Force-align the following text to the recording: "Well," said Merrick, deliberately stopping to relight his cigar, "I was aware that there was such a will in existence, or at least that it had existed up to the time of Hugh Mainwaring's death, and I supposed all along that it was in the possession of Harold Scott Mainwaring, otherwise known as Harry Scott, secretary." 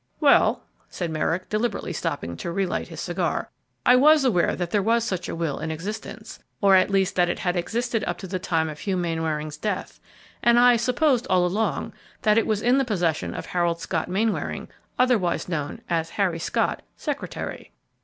"Well," 0.19 0.63
said 0.89 1.11
Merrick, 1.11 1.47
deliberately 1.47 1.93
stopping 1.93 2.35
to 2.37 2.51
relight 2.51 2.87
his 2.87 2.99
cigar, 2.99 3.51
"I 3.85 3.95
was 3.95 4.25
aware 4.25 4.55
that 4.55 4.71
there 4.71 4.81
was 4.81 5.03
such 5.03 5.29
a 5.29 5.35
will 5.35 5.59
in 5.59 5.69
existence, 5.69 6.39
or 6.59 6.75
at 6.75 6.89
least 6.89 7.15
that 7.17 7.29
it 7.29 7.37
had 7.37 7.55
existed 7.55 8.03
up 8.07 8.17
to 8.17 8.25
the 8.27 8.39
time 8.39 8.67
of 8.67 8.79
Hugh 8.79 8.97
Mainwaring's 8.97 9.57
death, 9.57 9.99
and 10.41 10.57
I 10.57 10.75
supposed 10.75 11.27
all 11.29 11.45
along 11.45 11.93
that 12.23 12.39
it 12.39 12.47
was 12.47 12.63
in 12.63 12.79
the 12.79 12.83
possession 12.85 13.35
of 13.35 13.45
Harold 13.45 13.79
Scott 13.79 14.07
Mainwaring, 14.09 14.69
otherwise 14.97 15.47
known 15.47 15.81
as 15.87 16.09
Harry 16.09 16.39
Scott, 16.39 16.81
secretary." 16.97 17.71